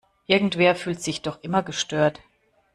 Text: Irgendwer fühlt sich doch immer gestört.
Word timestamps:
Irgendwer 0.25 0.73
fühlt 0.75 0.99
sich 0.99 1.21
doch 1.21 1.43
immer 1.43 1.61
gestört. 1.61 2.21